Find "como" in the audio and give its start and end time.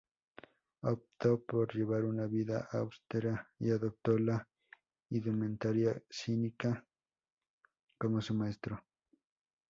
7.99-8.19